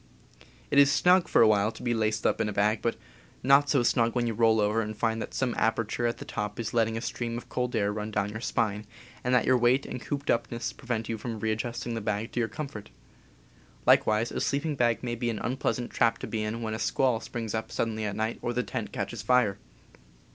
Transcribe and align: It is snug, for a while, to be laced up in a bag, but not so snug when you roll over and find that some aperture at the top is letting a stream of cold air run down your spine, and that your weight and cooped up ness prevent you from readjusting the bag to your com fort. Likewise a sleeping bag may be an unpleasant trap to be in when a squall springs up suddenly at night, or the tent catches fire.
It 0.71 0.79
is 0.79 0.91
snug, 0.91 1.27
for 1.27 1.43
a 1.43 1.47
while, 1.47 1.71
to 1.73 1.83
be 1.83 1.93
laced 1.93 2.25
up 2.25 2.41
in 2.41 2.49
a 2.49 2.51
bag, 2.51 2.81
but 2.81 2.95
not 3.43 3.69
so 3.69 3.83
snug 3.83 4.15
when 4.15 4.25
you 4.25 4.33
roll 4.33 4.59
over 4.59 4.81
and 4.81 4.97
find 4.97 5.21
that 5.21 5.35
some 5.35 5.53
aperture 5.59 6.07
at 6.07 6.17
the 6.17 6.25
top 6.25 6.59
is 6.59 6.73
letting 6.73 6.97
a 6.97 7.01
stream 7.01 7.37
of 7.37 7.49
cold 7.49 7.75
air 7.75 7.93
run 7.93 8.09
down 8.09 8.29
your 8.31 8.41
spine, 8.41 8.87
and 9.23 9.31
that 9.35 9.45
your 9.45 9.59
weight 9.59 9.85
and 9.85 10.01
cooped 10.01 10.31
up 10.31 10.51
ness 10.51 10.73
prevent 10.73 11.07
you 11.07 11.19
from 11.19 11.39
readjusting 11.39 11.93
the 11.93 12.01
bag 12.01 12.31
to 12.31 12.39
your 12.39 12.49
com 12.49 12.67
fort. 12.67 12.89
Likewise 13.85 14.31
a 14.31 14.41
sleeping 14.41 14.75
bag 14.75 15.03
may 15.03 15.13
be 15.13 15.29
an 15.29 15.37
unpleasant 15.37 15.91
trap 15.91 16.17
to 16.17 16.25
be 16.25 16.41
in 16.41 16.63
when 16.63 16.73
a 16.73 16.79
squall 16.79 17.19
springs 17.19 17.53
up 17.53 17.71
suddenly 17.71 18.03
at 18.03 18.15
night, 18.15 18.39
or 18.41 18.53
the 18.53 18.63
tent 18.63 18.91
catches 18.91 19.21
fire. 19.21 19.59